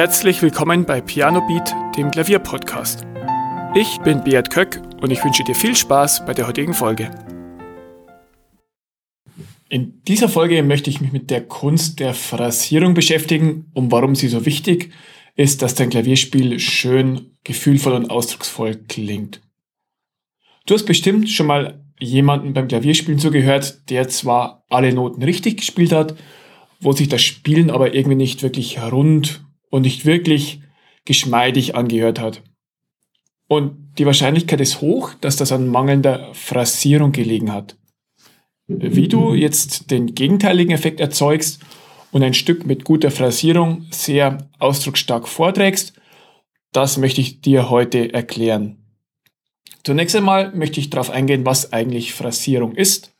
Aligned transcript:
Herzlich 0.00 0.40
willkommen 0.40 0.86
bei 0.86 1.02
Piano 1.02 1.46
Beat, 1.46 1.74
dem 1.94 2.10
Klavierpodcast. 2.10 3.06
Ich 3.74 3.98
bin 3.98 4.24
Beat 4.24 4.48
Köck 4.48 4.80
und 5.02 5.10
ich 5.10 5.22
wünsche 5.22 5.44
dir 5.44 5.54
viel 5.54 5.76
Spaß 5.76 6.24
bei 6.24 6.32
der 6.32 6.46
heutigen 6.46 6.72
Folge. 6.72 7.10
In 9.68 10.00
dieser 10.08 10.30
Folge 10.30 10.62
möchte 10.62 10.88
ich 10.88 11.02
mich 11.02 11.12
mit 11.12 11.28
der 11.28 11.46
Kunst 11.46 12.00
der 12.00 12.14
Phrasierung 12.14 12.94
beschäftigen 12.94 13.66
und 13.74 13.92
warum 13.92 14.14
sie 14.14 14.28
so 14.28 14.46
wichtig 14.46 14.90
ist, 15.36 15.60
dass 15.60 15.74
dein 15.74 15.90
Klavierspiel 15.90 16.58
schön, 16.60 17.36
gefühlvoll 17.44 17.92
und 17.92 18.10
ausdrucksvoll 18.10 18.76
klingt. 18.76 19.42
Du 20.64 20.72
hast 20.72 20.86
bestimmt 20.86 21.28
schon 21.28 21.46
mal 21.46 21.84
jemanden 21.98 22.54
beim 22.54 22.68
Klavierspielen 22.68 23.20
zugehört, 23.20 23.90
der 23.90 24.08
zwar 24.08 24.64
alle 24.70 24.94
Noten 24.94 25.22
richtig 25.22 25.58
gespielt 25.58 25.92
hat, 25.92 26.16
wo 26.80 26.92
sich 26.92 27.10
das 27.10 27.20
Spielen 27.20 27.68
aber 27.68 27.92
irgendwie 27.92 28.16
nicht 28.16 28.42
wirklich 28.42 28.80
rund 28.80 29.42
und 29.70 29.82
nicht 29.82 30.04
wirklich 30.04 30.60
geschmeidig 31.04 31.74
angehört 31.74 32.20
hat. 32.20 32.42
Und 33.48 33.94
die 33.98 34.06
Wahrscheinlichkeit 34.06 34.60
ist 34.60 34.80
hoch, 34.80 35.14
dass 35.20 35.36
das 35.36 35.50
an 35.50 35.68
mangelnder 35.68 36.32
Phrasierung 36.34 37.12
gelegen 37.12 37.52
hat. 37.52 37.76
Wie 38.68 39.08
du 39.08 39.34
jetzt 39.34 39.90
den 39.90 40.14
gegenteiligen 40.14 40.72
Effekt 40.72 41.00
erzeugst 41.00 41.60
und 42.12 42.22
ein 42.22 42.34
Stück 42.34 42.64
mit 42.64 42.84
guter 42.84 43.10
Phrasierung 43.10 43.86
sehr 43.90 44.48
ausdrucksstark 44.60 45.26
vorträgst, 45.26 45.94
das 46.72 46.98
möchte 46.98 47.20
ich 47.20 47.40
dir 47.40 47.70
heute 47.70 48.14
erklären. 48.14 48.76
Zunächst 49.82 50.14
einmal 50.14 50.52
möchte 50.54 50.78
ich 50.78 50.90
darauf 50.90 51.10
eingehen, 51.10 51.44
was 51.44 51.72
eigentlich 51.72 52.14
Phrasierung 52.14 52.76
ist. 52.76 53.12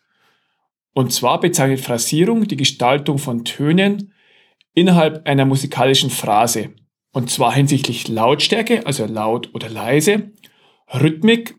Und 0.92 1.12
zwar 1.12 1.40
bezeichnet 1.40 1.80
Phrasierung 1.80 2.46
die 2.46 2.56
Gestaltung 2.56 3.18
von 3.18 3.45
Tönen 3.45 4.12
innerhalb 4.80 5.26
einer 5.26 5.45
musikalischen 5.45 6.10
Phrase. 6.10 6.70
Und 7.12 7.30
zwar 7.30 7.52
hinsichtlich 7.52 8.09
Lautstärke, 8.09 8.87
also 8.87 9.04
laut 9.06 9.50
oder 9.54 9.68
leise, 9.68 10.30
Rhythmik, 10.92 11.56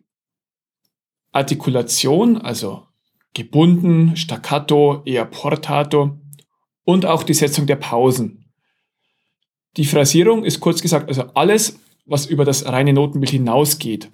Artikulation, 1.31 2.38
also 2.38 2.88
gebunden, 3.33 4.16
staccato, 4.17 5.03
eher 5.05 5.25
portato 5.25 6.19
und 6.83 7.05
auch 7.05 7.23
die 7.23 7.33
Setzung 7.33 7.67
der 7.67 7.78
Pausen. 7.78 8.52
Die 9.78 9.85
Phrasierung 9.85 10.44
ist 10.44 10.59
kurz 10.59 10.81
gesagt 10.81 11.08
also 11.08 11.23
alles, 11.33 11.80
was 12.06 12.25
über 12.25 12.44
das 12.44 12.66
reine 12.66 12.91
Notenbild 12.91 13.31
hinausgeht, 13.31 14.09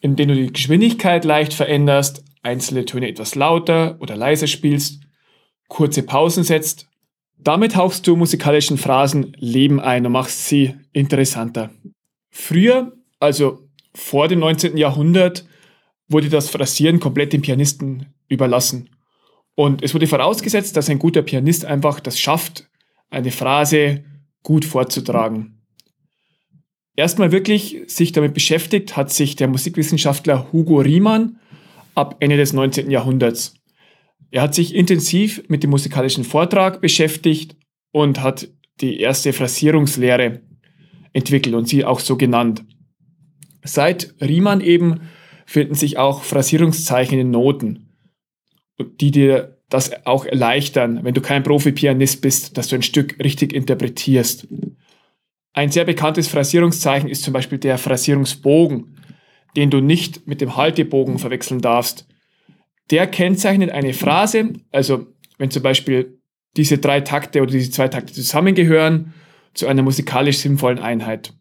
indem 0.00 0.28
du 0.28 0.34
die 0.34 0.52
Geschwindigkeit 0.52 1.24
leicht 1.24 1.52
veränderst, 1.52 2.24
einzelne 2.42 2.84
Töne 2.86 3.08
etwas 3.08 3.34
lauter 3.34 3.98
oder 4.00 4.16
leiser 4.16 4.46
spielst, 4.46 5.02
kurze 5.68 6.02
Pausen 6.02 6.44
setzt. 6.44 6.88
Damit 7.38 7.76
hauchst 7.76 8.06
du 8.06 8.16
musikalischen 8.16 8.78
Phrasen 8.78 9.32
Leben 9.38 9.80
ein 9.80 10.06
und 10.06 10.12
machst 10.12 10.46
sie 10.46 10.74
interessanter. 10.92 11.70
Früher, 12.30 12.92
also 13.20 13.68
vor 13.94 14.28
dem 14.28 14.40
19. 14.40 14.76
Jahrhundert, 14.76 15.46
wurde 16.08 16.28
das 16.28 16.48
Phrasieren 16.48 17.00
komplett 17.00 17.32
dem 17.32 17.42
Pianisten 17.42 18.14
überlassen. 18.28 18.90
Und 19.54 19.82
es 19.82 19.94
wurde 19.94 20.06
vorausgesetzt, 20.06 20.76
dass 20.76 20.90
ein 20.90 20.98
guter 20.98 21.22
Pianist 21.22 21.64
einfach 21.64 22.00
das 22.00 22.18
schafft, 22.20 22.68
eine 23.10 23.32
Phrase 23.32 24.04
gut 24.42 24.64
vorzutragen. 24.64 25.62
Erstmal 26.94 27.32
wirklich 27.32 27.82
sich 27.86 28.12
damit 28.12 28.34
beschäftigt 28.34 28.96
hat 28.96 29.12
sich 29.12 29.36
der 29.36 29.48
Musikwissenschaftler 29.48 30.52
Hugo 30.52 30.78
Riemann 30.78 31.38
ab 31.94 32.16
Ende 32.20 32.36
des 32.36 32.52
19. 32.52 32.90
Jahrhunderts. 32.90 33.54
Er 34.30 34.42
hat 34.42 34.54
sich 34.54 34.74
intensiv 34.74 35.42
mit 35.48 35.62
dem 35.62 35.70
musikalischen 35.70 36.24
Vortrag 36.24 36.80
beschäftigt 36.80 37.56
und 37.92 38.22
hat 38.22 38.48
die 38.80 39.00
erste 39.00 39.32
Phrasierungslehre 39.32 40.42
entwickelt 41.12 41.54
und 41.54 41.68
sie 41.68 41.84
auch 41.84 42.00
so 42.00 42.16
genannt. 42.16 42.64
Seit 43.64 44.14
Riemann 44.20 44.60
eben 44.60 45.00
finden 45.46 45.74
sich 45.74 45.96
auch 45.98 46.22
Phrasierungszeichen 46.22 47.18
in 47.18 47.30
Noten, 47.30 47.96
die 49.00 49.10
dir 49.10 49.56
das 49.68 50.06
auch 50.06 50.24
erleichtern, 50.24 51.00
wenn 51.02 51.14
du 51.14 51.20
kein 51.20 51.42
Profi-Pianist 51.42 52.20
bist, 52.20 52.56
dass 52.56 52.68
du 52.68 52.76
ein 52.76 52.82
Stück 52.82 53.18
richtig 53.22 53.52
interpretierst. 53.52 54.46
Ein 55.52 55.70
sehr 55.70 55.84
bekanntes 55.84 56.28
Phrasierungszeichen 56.28 57.08
ist 57.08 57.22
zum 57.22 57.32
Beispiel 57.32 57.58
der 57.58 57.78
Phrasierungsbogen, 57.78 58.98
den 59.56 59.70
du 59.70 59.80
nicht 59.80 60.26
mit 60.26 60.40
dem 60.40 60.56
Haltebogen 60.56 61.18
verwechseln 61.18 61.60
darfst. 61.60 62.06
Der 62.90 63.06
kennzeichnet 63.06 63.70
eine 63.70 63.94
Phrase, 63.94 64.52
also 64.70 65.06
wenn 65.38 65.50
zum 65.50 65.62
Beispiel 65.62 66.18
diese 66.56 66.78
drei 66.78 67.00
Takte 67.00 67.42
oder 67.42 67.52
diese 67.52 67.70
zwei 67.70 67.88
Takte 67.88 68.12
zusammengehören 68.12 69.12
zu 69.54 69.66
einer 69.66 69.82
musikalisch 69.82 70.38
sinnvollen 70.38 70.78
Einheit. 70.78 71.32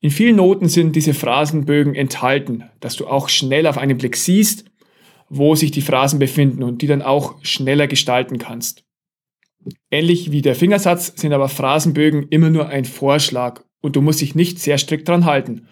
In 0.00 0.10
vielen 0.10 0.36
Noten 0.36 0.68
sind 0.68 0.96
diese 0.96 1.12
Phrasenbögen 1.12 1.94
enthalten, 1.94 2.64
dass 2.80 2.96
du 2.96 3.06
auch 3.06 3.28
schnell 3.28 3.66
auf 3.66 3.76
einen 3.76 3.98
Blick 3.98 4.16
siehst, 4.16 4.64
wo 5.28 5.54
sich 5.54 5.70
die 5.70 5.82
Phrasen 5.82 6.18
befinden 6.18 6.62
und 6.62 6.80
die 6.80 6.86
dann 6.86 7.02
auch 7.02 7.36
schneller 7.44 7.86
gestalten 7.86 8.38
kannst. 8.38 8.84
Ähnlich 9.90 10.30
wie 10.30 10.40
der 10.40 10.54
Fingersatz 10.54 11.12
sind 11.20 11.32
aber 11.32 11.48
Phrasenbögen 11.48 12.28
immer 12.28 12.48
nur 12.48 12.68
ein 12.68 12.86
Vorschlag 12.86 13.62
und 13.82 13.94
du 13.94 14.00
musst 14.00 14.22
dich 14.22 14.34
nicht 14.34 14.58
sehr 14.58 14.78
strikt 14.78 15.08
dran 15.08 15.26
halten. 15.26 15.68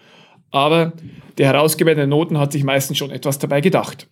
Aber 0.51 0.93
der 1.37 1.47
Herausgeber 1.47 1.95
der 1.95 2.07
Noten 2.07 2.37
hat 2.37 2.51
sich 2.51 2.63
meistens 2.63 2.97
schon 2.97 3.11
etwas 3.11 3.39
dabei 3.39 3.61
gedacht. 3.61 4.07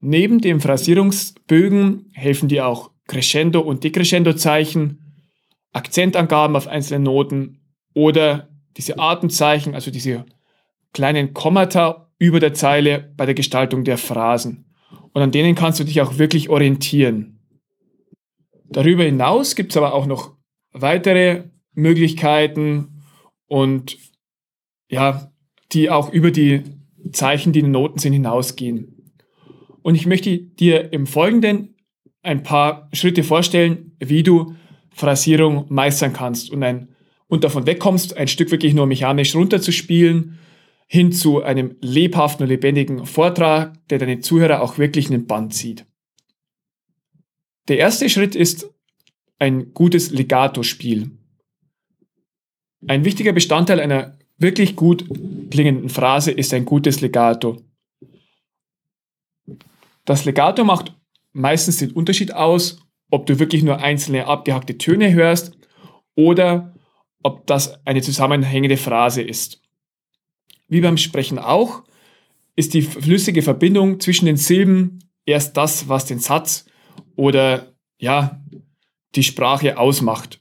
Neben 0.00 0.40
den 0.40 0.60
Phrasierungsbögen 0.60 2.10
helfen 2.12 2.48
dir 2.48 2.66
auch 2.66 2.90
Crescendo- 3.06 3.60
und 3.60 3.84
Decrescendo-Zeichen, 3.84 5.02
Akzentangaben 5.72 6.56
auf 6.56 6.68
einzelnen 6.68 7.04
Noten 7.04 7.60
oder 7.94 8.48
diese 8.76 8.98
Atemzeichen, 8.98 9.74
also 9.74 9.90
diese 9.90 10.26
kleinen 10.92 11.34
Kommata 11.34 12.10
über 12.18 12.40
der 12.40 12.54
Zeile 12.54 13.12
bei 13.16 13.26
der 13.26 13.34
Gestaltung 13.34 13.84
der 13.84 13.98
Phrasen. 13.98 14.66
Und 15.12 15.22
an 15.22 15.32
denen 15.32 15.54
kannst 15.54 15.80
du 15.80 15.84
dich 15.84 16.00
auch 16.00 16.18
wirklich 16.18 16.48
orientieren. 16.48 17.40
Darüber 18.68 19.04
hinaus 19.04 19.54
gibt 19.54 19.72
es 19.72 19.76
aber 19.76 19.94
auch 19.94 20.06
noch 20.06 20.36
weitere 20.72 21.44
Möglichkeiten 21.72 23.02
und 23.46 23.96
ja, 24.88 25.32
die 25.72 25.90
auch 25.90 26.12
über 26.12 26.30
die 26.30 26.62
Zeichen, 27.12 27.52
die 27.52 27.60
in 27.60 27.66
den 27.66 27.72
Noten 27.72 27.98
sind, 27.98 28.12
hinausgehen. 28.12 28.95
Und 29.86 29.94
ich 29.94 30.04
möchte 30.04 30.36
dir 30.36 30.92
im 30.92 31.06
Folgenden 31.06 31.76
ein 32.24 32.42
paar 32.42 32.88
Schritte 32.92 33.22
vorstellen, 33.22 33.92
wie 34.00 34.24
du 34.24 34.56
Phrasierung 34.90 35.66
meistern 35.68 36.12
kannst 36.12 36.50
und 36.50 36.64
ein 36.64 36.88
und 37.28 37.44
davon 37.44 37.68
wegkommst, 37.68 38.16
ein 38.16 38.26
Stück 38.26 38.50
wirklich 38.50 38.74
nur 38.74 38.86
mechanisch 38.86 39.36
runterzuspielen, 39.36 40.40
hin 40.88 41.12
zu 41.12 41.40
einem 41.40 41.76
lebhaften 41.82 42.42
und 42.42 42.48
lebendigen 42.48 43.06
Vortrag, 43.06 43.78
der 43.86 43.98
deine 43.98 44.18
Zuhörer 44.18 44.60
auch 44.60 44.76
wirklich 44.76 45.06
in 45.06 45.12
den 45.12 45.26
Band 45.28 45.54
zieht. 45.54 45.86
Der 47.68 47.78
erste 47.78 48.10
Schritt 48.10 48.34
ist 48.34 48.68
ein 49.38 49.72
gutes 49.72 50.10
Legato-Spiel. 50.10 51.12
Ein 52.88 53.04
wichtiger 53.04 53.32
Bestandteil 53.32 53.78
einer 53.78 54.18
wirklich 54.36 54.74
gut 54.74 55.04
klingenden 55.52 55.90
Phrase 55.90 56.32
ist 56.32 56.52
ein 56.52 56.64
gutes 56.64 57.00
Legato. 57.02 57.62
Das 60.06 60.24
Legato 60.24 60.64
macht 60.64 60.94
meistens 61.32 61.76
den 61.76 61.90
Unterschied 61.90 62.32
aus, 62.32 62.80
ob 63.10 63.26
du 63.26 63.38
wirklich 63.38 63.62
nur 63.62 63.80
einzelne 63.80 64.26
abgehackte 64.26 64.78
Töne 64.78 65.12
hörst 65.12 65.52
oder 66.14 66.74
ob 67.22 67.46
das 67.46 67.84
eine 67.84 68.00
zusammenhängende 68.00 68.76
Phrase 68.78 69.20
ist. 69.20 69.60
Wie 70.68 70.80
beim 70.80 70.96
Sprechen 70.96 71.38
auch, 71.38 71.82
ist 72.54 72.72
die 72.72 72.82
flüssige 72.82 73.42
Verbindung 73.42 74.00
zwischen 74.00 74.26
den 74.26 74.36
Silben 74.36 75.10
erst 75.26 75.56
das, 75.56 75.88
was 75.88 76.06
den 76.06 76.20
Satz 76.20 76.66
oder 77.16 77.72
ja, 77.98 78.40
die 79.14 79.22
Sprache 79.24 79.76
ausmacht. 79.78 80.40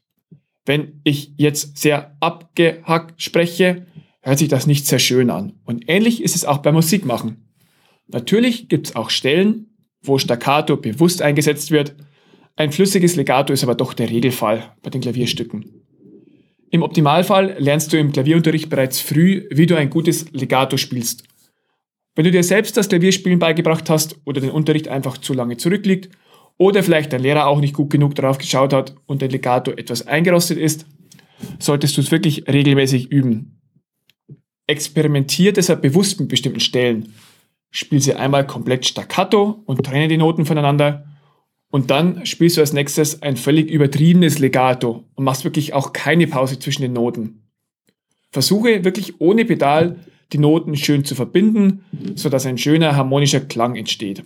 Wenn 0.66 1.02
ich 1.04 1.34
jetzt 1.38 1.78
sehr 1.78 2.16
abgehackt 2.20 3.22
spreche, 3.22 3.88
hört 4.22 4.40
sich 4.40 4.48
das 4.48 4.68
nicht 4.68 4.86
sehr 4.86 5.00
schön 5.00 5.30
an. 5.30 5.60
Und 5.66 5.86
ähnlich 5.88 6.24
ist 6.24 6.36
es 6.36 6.46
auch 6.46 6.60
beim 6.60 6.76
Musikmachen. 6.76 7.45
Natürlich 8.08 8.68
gibt 8.70 8.88
es 8.88 8.96
auch 8.96 9.10
Stellen, 9.10 9.68
wo 10.02 10.18
Staccato 10.18 10.78
bewusst 10.78 11.22
eingesetzt 11.22 11.72
wird. 11.72 11.96
Ein 12.56 12.72
flüssiges 12.72 13.16
Legato 13.16 13.52
ist 13.52 13.64
aber 13.64 13.76
doch 13.76 13.94
der 13.94 14.10
Regelfall 14.10 14.74
bei 14.82 14.90
den 14.90 15.02
Klavierstücken. 15.02 15.86
Im 16.72 16.84
Optimalfall 16.84 17.56
lernst 17.60 17.94
du 17.94 17.98
im 17.98 18.12
Klavierunterricht 18.12 18.70
bereits 18.70 19.00
früh, 19.00 19.48
wie 19.50 19.66
du 19.66 19.76
ein 19.76 19.90
gutes 19.90 20.32
Legato 20.32 20.78
spielst. 20.78 21.24
Wenn 22.16 22.26
du 22.26 22.32
dir 22.32 22.44
selbst 22.44 22.78
das 22.78 22.90
Klavierspielen 22.90 23.40
beigebracht 23.40 23.90
hast 23.90 24.18
oder 24.26 24.42
den 24.42 24.52
Unterricht 24.52 24.88
einfach 24.88 25.18
zu 25.18 25.34
lange 25.34 25.58
zurückliegt 25.58 26.10
oder 26.58 26.82
vielleicht 26.82 27.12
dein 27.12 27.22
Lehrer 27.22 27.48
auch 27.48 27.60
nicht 27.60 27.74
gut 27.74 27.90
genug 27.90 28.16
darauf 28.16 28.38
geschaut 28.38 28.74
hat 28.74 28.96
und 29.06 29.22
dein 29.22 29.32
Legato 29.32 29.72
etwas 29.72 30.08
eingerostet 30.08 30.58
ist, 30.58 30.86
solltest 31.60 31.98
du 31.98 32.02
es 32.02 32.12
wirklich 32.12 32.48
regelmäßig 32.48 33.12
üben. 33.12 33.60
Experimentier 34.68 35.54
deshalb 35.54 35.82
bewusst 35.82 36.20
mit 36.20 36.30
bestimmten 36.30 36.62
Stellen. 36.62 37.14
Spiel 37.76 38.00
sie 38.00 38.14
einmal 38.14 38.48
komplett 38.48 38.86
staccato 38.86 39.62
und 39.66 39.86
trenne 39.86 40.08
die 40.08 40.16
Noten 40.16 40.46
voneinander 40.46 41.08
Und 41.70 41.92
dann 41.92 42.26
spielst 42.26 42.56
du 42.56 42.62
als 42.62 42.72
nächstes 42.72 43.22
ein 43.22 43.36
völlig 43.36 43.70
übertriebenes 43.70 44.40
Legato 44.40 45.04
und 45.14 45.26
machst 45.26 45.44
wirklich 45.44 45.74
auch 45.74 45.92
keine 45.92 46.26
Pause 46.26 46.58
zwischen 46.58 46.84
den 46.84 46.94
Noten. 46.94 47.50
Versuche 48.32 48.86
wirklich 48.86 49.20
ohne 49.20 49.44
Pedal 49.44 50.00
die 50.32 50.38
Noten 50.38 50.78
schön 50.78 51.04
zu 51.04 51.16
verbinden, 51.16 51.84
sodass 52.16 52.46
ein 52.46 52.58
schöner 52.58 52.96
harmonischer 52.96 53.42
Klang 53.42 53.76
entsteht. 53.76 54.24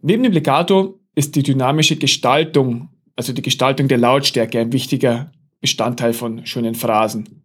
Neben 0.00 0.22
dem 0.22 0.32
Legato 0.32 1.00
ist 1.16 1.34
die 1.34 1.42
dynamische 1.42 1.96
Gestaltung, 1.96 2.90
also 3.16 3.32
die 3.32 3.42
Gestaltung 3.42 3.88
der 3.88 3.98
Lautstärke, 3.98 4.60
ein 4.60 4.72
wichtiger 4.72 5.32
Bestandteil 5.60 6.12
von 6.12 6.46
schönen 6.46 6.76
Phrasen. 6.76 7.42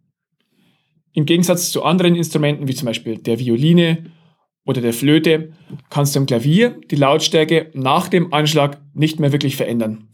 Im 1.12 1.26
Gegensatz 1.26 1.72
zu 1.72 1.82
anderen 1.82 2.14
Instrumenten 2.14 2.68
wie 2.68 2.74
zum 2.76 2.86
Beispiel 2.86 3.18
der 3.18 3.40
Violine 3.40 4.12
oder 4.64 4.80
der 4.80 4.92
Flöte 4.92 5.52
kannst 5.88 6.14
du 6.14 6.20
am 6.20 6.26
Klavier 6.26 6.80
die 6.90 6.96
Lautstärke 6.96 7.70
nach 7.74 8.08
dem 8.08 8.32
Anschlag 8.32 8.80
nicht 8.94 9.20
mehr 9.20 9.32
wirklich 9.32 9.56
verändern. 9.56 10.08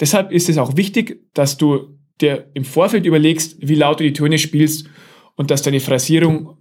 Deshalb 0.00 0.32
ist 0.32 0.48
es 0.48 0.58
auch 0.58 0.76
wichtig, 0.76 1.20
dass 1.34 1.56
du 1.56 1.98
dir 2.20 2.50
im 2.54 2.64
Vorfeld 2.64 3.06
überlegst, 3.06 3.56
wie 3.60 3.74
laut 3.74 4.00
du 4.00 4.04
die 4.04 4.12
Töne 4.12 4.38
spielst 4.38 4.88
und 5.36 5.50
dass 5.50 5.62
deine 5.62 5.80
Phrasierung 5.80 6.56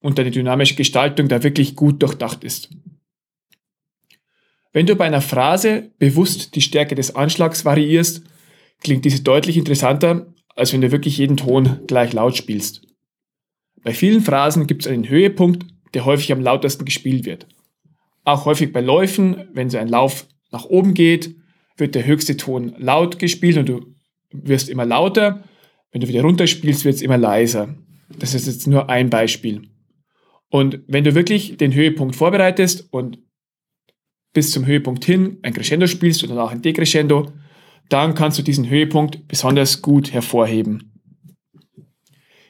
und 0.00 0.18
deine 0.18 0.30
dynamische 0.30 0.74
Gestaltung 0.74 1.28
da 1.28 1.42
wirklich 1.42 1.76
gut 1.76 2.02
durchdacht 2.02 2.44
ist. 2.44 2.70
Wenn 4.72 4.86
du 4.86 4.96
bei 4.96 5.06
einer 5.06 5.22
Phrase 5.22 5.90
bewusst 5.98 6.54
die 6.54 6.60
Stärke 6.60 6.94
des 6.94 7.16
Anschlags 7.16 7.64
variierst, 7.64 8.22
klingt 8.80 9.04
diese 9.04 9.22
deutlich 9.22 9.56
interessanter, 9.56 10.32
als 10.54 10.72
wenn 10.72 10.80
du 10.80 10.92
wirklich 10.92 11.18
jeden 11.18 11.36
Ton 11.36 11.80
gleich 11.86 12.12
laut 12.12 12.36
spielst. 12.36 12.82
Bei 13.82 13.92
vielen 13.92 14.20
Phrasen 14.20 14.66
gibt 14.66 14.82
es 14.82 14.92
einen 14.92 15.08
Höhepunkt, 15.08 15.64
der 15.94 16.04
häufig 16.04 16.32
am 16.32 16.40
lautesten 16.40 16.84
gespielt 16.84 17.24
wird. 17.24 17.46
Auch 18.24 18.44
häufig 18.44 18.72
bei 18.72 18.80
Läufen, 18.80 19.48
wenn 19.52 19.70
so 19.70 19.78
ein 19.78 19.88
Lauf 19.88 20.26
nach 20.50 20.64
oben 20.64 20.94
geht, 20.94 21.34
wird 21.76 21.94
der 21.94 22.06
höchste 22.06 22.36
Ton 22.36 22.74
laut 22.78 23.18
gespielt 23.18 23.56
und 23.56 23.68
du 23.68 23.94
wirst 24.32 24.68
immer 24.68 24.84
lauter. 24.84 25.44
Wenn 25.92 26.00
du 26.00 26.08
wieder 26.08 26.22
runterspielst, 26.22 26.84
wird 26.84 26.96
es 26.96 27.02
immer 27.02 27.16
leiser. 27.16 27.74
Das 28.18 28.34
ist 28.34 28.46
jetzt 28.46 28.66
nur 28.66 28.90
ein 28.90 29.10
Beispiel. 29.10 29.62
Und 30.50 30.80
wenn 30.86 31.04
du 31.04 31.14
wirklich 31.14 31.56
den 31.56 31.74
Höhepunkt 31.74 32.16
vorbereitest 32.16 32.88
und 32.90 33.18
bis 34.32 34.50
zum 34.50 34.66
Höhepunkt 34.66 35.04
hin 35.04 35.38
ein 35.42 35.52
Crescendo 35.52 35.86
spielst 35.86 36.22
oder 36.22 36.34
danach 36.34 36.52
ein 36.52 36.62
Decrescendo, 36.62 37.32
dann 37.88 38.14
kannst 38.14 38.38
du 38.38 38.42
diesen 38.42 38.68
Höhepunkt 38.68 39.28
besonders 39.28 39.82
gut 39.82 40.12
hervorheben. 40.12 40.87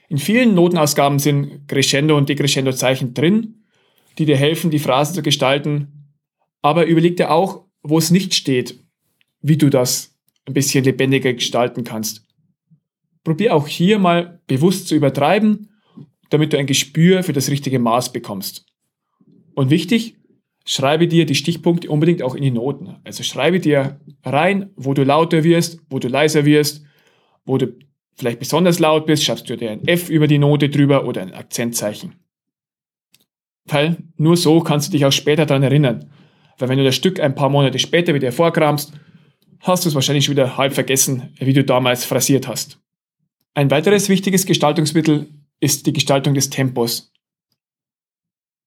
In 0.09 0.19
vielen 0.19 0.55
Notenausgaben 0.55 1.19
sind 1.19 1.69
Crescendo 1.69 2.17
und 2.17 2.29
Decrescendo 2.29 2.73
Zeichen 2.73 3.13
drin, 3.15 3.65
die 4.17 4.25
dir 4.25 4.37
helfen, 4.37 4.71
die 4.71 4.79
Phrasen 4.79 5.15
zu 5.15 5.23
gestalten. 5.23 6.13
Aber 6.63 6.87
überleg 6.87 7.17
dir 7.17 7.31
auch, 7.31 7.67
wo 7.83 7.99
es 7.99 8.11
nicht 8.11 8.35
steht, 8.35 8.81
wie 9.43 9.57
du 9.57 9.69
das 9.71 10.17
ein 10.47 10.55
bisschen 10.55 10.85
lebendiger 10.85 11.33
gestalten 11.35 11.85
kannst. 11.85 12.27
Probier 13.23 13.55
auch 13.55 13.69
hier 13.69 13.99
mal 13.99 14.41
bewusst 14.47 14.89
zu 14.89 14.95
übertreiben, 14.95 15.69
damit 16.31 16.53
du 16.53 16.59
ein 16.59 16.67
Gespür 16.67 17.23
für 17.23 17.33
das 17.35 17.51
richtige 17.51 17.79
Maß 17.79 18.13
bekommst. 18.13 18.65
Und 19.55 19.71
wichtig, 19.71 20.17
schreibe 20.65 21.07
dir 21.07 21.27
die 21.27 21.35
Stichpunkte 21.35 21.91
unbedingt 21.91 22.23
auch 22.23 22.35
in 22.35 22.43
die 22.43 22.51
Noten. 22.51 22.97
Also 23.05 23.23
schreibe 23.23 23.61
dir 23.61 24.01
rein, 24.25 24.71
wo 24.77 24.95
du 24.95 25.05
lauter 25.05 25.45
wirst, 25.45 25.81
wo 25.91 25.99
du 25.99 26.09
leiser 26.09 26.45
wirst, 26.45 26.85
wo 27.45 27.59
du 27.59 27.75
vielleicht 28.19 28.41
besonders 28.41 28.81
laut 28.81 29.07
bist, 29.07 29.25
schreibst 29.25 29.49
du 29.49 29.57
dir 29.57 29.71
ein 29.71 29.87
F 29.87 30.11
über 30.11 30.27
die 30.27 30.39
Note 30.39 30.69
drüber 30.69 31.05
oder 31.05 31.23
ein 31.23 31.33
Akzentzeichen. 31.33 32.17
Weil 33.65 33.99
nur 34.17 34.37
so 34.37 34.61
kannst 34.61 34.89
du 34.89 34.93
dich 34.93 35.05
auch 35.05 35.13
später 35.13 35.47
daran 35.47 35.63
erinnern. 35.63 36.11
Weil 36.59 36.69
wenn 36.69 36.79
du 36.79 36.85
das 36.85 36.97
Stück 36.97 37.21
ein 37.21 37.35
paar 37.35 37.49
Monate 37.49 37.79
später 37.79 38.15
wieder 38.15 38.27
hervorkramst, 38.27 38.93
hast 39.61 39.85
du 39.85 39.89
es 39.89 39.95
wahrscheinlich 39.95 40.25
schon 40.25 40.35
wieder 40.35 40.57
halb 40.57 40.75
vergessen, 40.75 41.35
wie 41.39 41.53
du 41.53 41.65
damals 41.65 42.05
phrasiert 42.05 42.49
hast. 42.49 42.81
Ein 43.55 43.71
weiteres 43.71 44.09
wichtiges 44.09 44.47
Gestaltungsmittel 44.47 45.29
ist 45.61 45.87
die 45.87 45.93
Gestaltung 45.93 46.35
des 46.35 46.51
Tempos. 46.51 47.13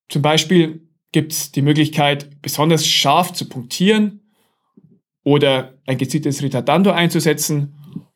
Zum 0.09 0.21
Beispiel 0.21 0.87
gibt 1.11 1.33
es 1.33 1.51
die 1.51 1.61
Möglichkeit, 1.61 2.41
besonders 2.41 2.87
scharf 2.87 3.33
zu 3.33 3.47
punktieren 3.49 4.21
oder 5.23 5.77
ein 5.85 5.97
gezieltes 5.97 6.41
Ritardando 6.41 6.91
einzusetzen 6.91 7.75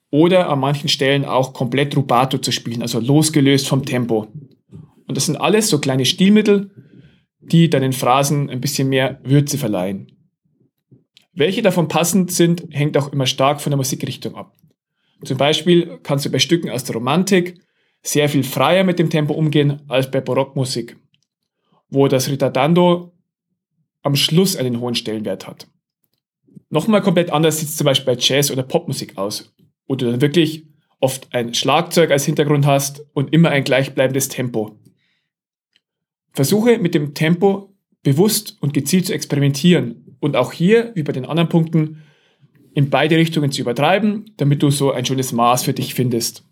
oder 0.10 0.50
an 0.50 0.60
manchen 0.60 0.90
Stellen 0.90 1.26
auch 1.26 1.54
komplett 1.54 1.96
Rubato 1.96 2.38
zu 2.38 2.52
spielen, 2.52 2.82
also 2.82 3.00
losgelöst 3.00 3.68
vom 3.68 3.86
Tempo. 3.86 4.28
Und 5.08 5.18
das 5.18 5.26
sind 5.26 5.36
alles 5.36 5.70
so 5.70 5.80
kleine 5.80 6.06
Stilmittel, 6.06 6.72
die 7.40 7.70
deinen 7.70 7.94
Phrasen 7.94 8.50
ein 8.50 8.62
bisschen 8.62 8.90
mehr 8.90 9.20
Würze 9.24 9.58
verleihen. 9.58 10.12
Welche 11.34 11.62
davon 11.62 11.88
passend 11.88 12.32
sind, 12.32 12.64
hängt 12.72 12.98
auch 12.98 13.12
immer 13.12 13.26
stark 13.26 13.62
von 13.62 13.72
der 13.72 13.78
Musikrichtung 13.78 14.36
ab. 14.36 14.56
Zum 15.24 15.38
Beispiel 15.38 16.00
kannst 16.04 16.26
du 16.26 16.30
bei 16.30 16.40
Stücken 16.40 16.70
aus 16.70 16.84
der 16.84 16.96
Romantik 16.96 17.60
sehr 18.02 18.30
viel 18.30 18.44
freier 18.44 18.84
mit 18.84 19.00
dem 19.00 19.10
Tempo 19.10 19.34
umgehen 19.34 19.82
als 19.88 20.10
bei 20.10 20.22
Barockmusik 20.22 20.98
wo 21.90 22.08
das 22.08 22.30
Ritardando 22.30 23.14
am 24.02 24.16
Schluss 24.16 24.56
einen 24.56 24.80
hohen 24.80 24.96
Stellenwert 24.96 25.48
hat. 25.48 25.68
Nochmal 26.70 27.02
komplett 27.02 27.32
anders 27.32 27.60
sieht 27.60 27.70
es 27.70 27.78
zum 27.78 27.86
Beispiel 27.86 28.16
bei 28.16 28.20
Jazz 28.20 28.52
oder 28.52 28.64
Popmusik 28.64 29.18
aus, 29.18 29.54
wo 29.88 29.96
du 29.96 30.10
dann 30.10 30.22
wirklich 30.22 30.66
oft 31.00 31.34
ein 31.34 31.54
Schlagzeug 31.54 32.12
als 32.12 32.26
Hintergrund 32.26 32.66
hast 32.66 33.06
und 33.14 33.34
immer 33.34 33.50
ein 33.50 33.64
gleichbleibendes 33.64 34.30
Tempo. 34.30 34.80
Versuche 36.34 36.80
mit 36.80 36.94
dem 36.96 37.14
Tempo 37.14 37.74
bewusst 38.04 38.58
und 38.62 38.74
gezielt 38.74 39.06
zu 39.08 39.14
experimentieren 39.14 40.18
und 40.20 40.36
auch 40.36 40.52
hier, 40.52 40.92
wie 40.96 41.04
bei 41.04 41.12
den 41.12 41.26
anderen 41.26 41.50
Punkten, 41.50 42.04
in 42.74 42.90
beide 42.90 43.16
Richtungen 43.16 43.52
zu 43.52 43.62
übertreiben, 43.62 44.32
damit 44.38 44.62
du 44.62 44.70
so 44.70 44.92
ein 44.92 45.06
schönes 45.06 45.32
Maß 45.32 45.64
für 45.64 45.74
dich 45.74 45.94
findest. 45.94 46.44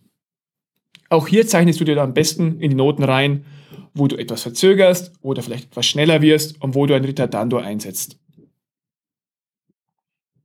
Auch 1.09 1.27
hier 1.27 1.45
zeichnest 1.45 1.79
du 1.79 1.83
dir 1.83 2.01
am 2.01 2.13
besten 2.13 2.59
in 2.59 2.71
die 2.71 2.75
Noten 2.75 3.03
rein, 3.03 3.45
wo 3.93 4.07
du 4.07 4.15
etwas 4.15 4.41
verzögerst 4.41 5.13
oder 5.21 5.43
vielleicht 5.43 5.65
etwas 5.65 5.85
schneller 5.85 6.21
wirst 6.21 6.61
und 6.61 6.75
wo 6.75 6.85
du 6.85 6.95
ein 6.95 7.05
Ritardando 7.05 7.57
einsetzt. 7.57 8.17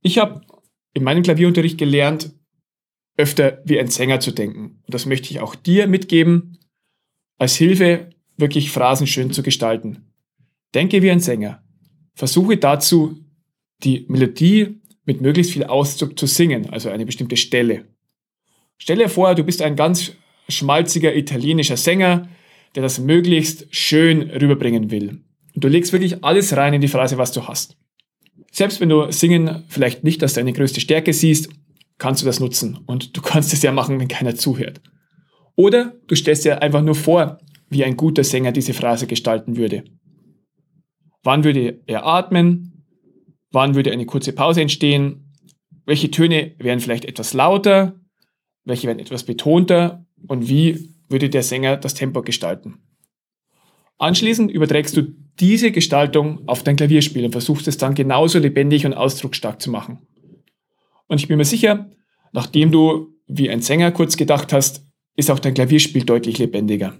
Ich 0.01 0.17
habe 0.17 0.41
in 0.93 1.03
meinem 1.03 1.23
Klavierunterricht 1.23 1.77
gelernt, 1.77 2.33
öfter 3.19 3.61
wie 3.65 3.77
ein 3.79 3.89
Sänger 3.89 4.21
zu 4.21 4.31
denken. 4.31 4.81
Und 4.85 4.93
das 4.93 5.05
möchte 5.05 5.29
ich 5.29 5.41
auch 5.41 5.53
dir 5.53 5.87
mitgeben, 5.87 6.57
als 7.37 7.55
Hilfe, 7.55 8.09
wirklich 8.37 8.71
Phrasen 8.71 9.07
schön 9.07 9.31
zu 9.31 9.43
gestalten. 9.43 10.13
Denke 10.73 11.01
wie 11.01 11.11
ein 11.11 11.19
Sänger. 11.19 11.61
Versuche 12.15 12.55
dazu, 12.57 13.19
die 13.83 14.05
Melodie 14.07 14.79
mit 15.03 15.21
möglichst 15.21 15.51
viel 15.51 15.65
Ausdruck 15.65 16.17
zu 16.17 16.27
singen, 16.27 16.69
also 16.69 16.89
eine 16.89 17.05
bestimmte 17.05 17.35
Stelle. 17.35 17.85
Stell 18.77 18.97
dir 18.97 19.09
vor, 19.09 19.35
du 19.35 19.43
bist 19.43 19.61
ein 19.61 19.75
ganz 19.75 20.13
schmalziger 20.47 21.13
italienischer 21.13 21.77
Sänger, 21.77 22.29
der 22.75 22.83
das 22.83 22.99
möglichst 22.99 23.67
schön 23.75 24.29
rüberbringen 24.29 24.91
will. 24.91 25.21
Und 25.55 25.63
du 25.63 25.67
legst 25.67 25.91
wirklich 25.91 26.23
alles 26.23 26.55
rein 26.55 26.73
in 26.73 26.81
die 26.81 26.87
Phrase, 26.87 27.17
was 27.17 27.33
du 27.33 27.47
hast. 27.47 27.77
Selbst 28.51 28.79
wenn 28.79 28.89
du 28.89 29.11
Singen 29.11 29.65
vielleicht 29.67 30.05
nicht 30.05 30.23
als 30.23 30.35
deine 30.35 30.53
größte 30.53 30.79
Stärke 30.79 31.11
siehst, 31.11 31.49
kannst 31.99 32.21
du 32.21 32.25
das 32.25 32.39
nutzen. 32.39 32.79
Und 32.87 33.15
du 33.15 33.21
kannst 33.21 33.53
es 33.53 33.61
ja 33.61 33.71
machen, 33.71 33.99
wenn 33.99 34.07
keiner 34.07 34.35
zuhört. 34.35 34.81
Oder 35.55 35.93
du 36.07 36.15
stellst 36.15 36.45
dir 36.45 36.61
einfach 36.61 36.81
nur 36.81 36.95
vor, 36.95 37.37
wie 37.69 37.83
ein 37.83 37.97
guter 37.97 38.23
Sänger 38.23 38.51
diese 38.51 38.73
Phrase 38.73 39.05
gestalten 39.05 39.55
würde. 39.57 39.83
Wann 41.21 41.43
würde 41.43 41.81
er 41.85 42.05
atmen? 42.05 42.85
Wann 43.51 43.75
würde 43.75 43.91
eine 43.91 44.05
kurze 44.07 44.33
Pause 44.33 44.61
entstehen? 44.61 45.33
Welche 45.85 46.09
Töne 46.09 46.55
wären 46.57 46.79
vielleicht 46.79 47.05
etwas 47.05 47.33
lauter? 47.33 47.99
Welche 48.63 48.87
wären 48.87 48.99
etwas 48.99 49.23
betonter? 49.23 50.05
Und 50.27 50.49
wie 50.49 50.95
würde 51.09 51.29
der 51.29 51.43
Sänger 51.43 51.77
das 51.77 51.95
Tempo 51.95 52.21
gestalten. 52.21 52.79
Anschließend 53.97 54.51
überträgst 54.51 54.95
du 54.95 55.13
diese 55.39 55.71
Gestaltung 55.71 56.47
auf 56.47 56.63
dein 56.63 56.77
Klavierspiel 56.77 57.25
und 57.25 57.31
versuchst 57.31 57.67
es 57.67 57.77
dann 57.77 57.95
genauso 57.95 58.39
lebendig 58.39 58.85
und 58.85 58.93
ausdrucksstark 58.93 59.61
zu 59.61 59.71
machen. 59.71 60.07
Und 61.09 61.19
ich 61.19 61.27
bin 61.27 61.37
mir 61.37 61.45
sicher, 61.45 61.89
nachdem 62.31 62.71
du 62.71 63.13
wie 63.27 63.49
ein 63.49 63.61
Sänger 63.61 63.91
kurz 63.91 64.15
gedacht 64.15 64.53
hast, 64.53 64.85
ist 65.15 65.29
auch 65.29 65.39
dein 65.39 65.53
Klavierspiel 65.53 66.05
deutlich 66.05 66.37
lebendiger. 66.37 66.97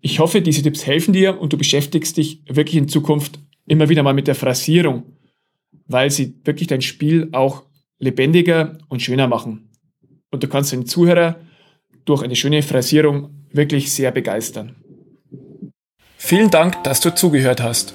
Ich 0.00 0.18
hoffe, 0.18 0.42
diese 0.42 0.62
Tipps 0.62 0.84
helfen 0.84 1.14
dir 1.14 1.40
und 1.40 1.52
du 1.52 1.56
beschäftigst 1.56 2.16
dich 2.16 2.42
wirklich 2.48 2.76
in 2.76 2.88
Zukunft 2.88 3.38
immer 3.66 3.88
wieder 3.88 4.02
mal 4.02 4.14
mit 4.14 4.26
der 4.26 4.34
Phrasierung, 4.34 5.04
weil 5.86 6.10
sie 6.10 6.34
wirklich 6.44 6.68
dein 6.68 6.82
Spiel 6.82 7.28
auch 7.32 7.62
lebendiger 7.98 8.78
und 8.88 9.00
schöner 9.00 9.26
machen. 9.26 9.70
Und 10.30 10.42
du 10.42 10.48
kannst 10.48 10.72
den 10.72 10.86
Zuhörer 10.86 11.40
durch 12.04 12.22
eine 12.22 12.36
schöne 12.36 12.62
Phrasierung 12.62 13.46
wirklich 13.52 13.90
sehr 13.90 14.10
begeistern. 14.10 14.76
Vielen 16.18 16.50
Dank, 16.50 16.82
dass 16.84 17.00
du 17.00 17.14
zugehört 17.14 17.62
hast. 17.62 17.94